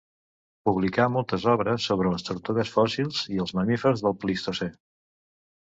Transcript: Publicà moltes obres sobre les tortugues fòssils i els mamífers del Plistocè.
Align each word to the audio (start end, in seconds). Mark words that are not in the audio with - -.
Publicà 0.69 1.05
moltes 1.15 1.45
obres 1.51 1.85
sobre 1.91 2.15
les 2.15 2.27
tortugues 2.31 2.73
fòssils 2.79 3.21
i 3.37 3.45
els 3.45 3.55
mamífers 3.61 4.07
del 4.09 4.21
Plistocè. 4.25 4.75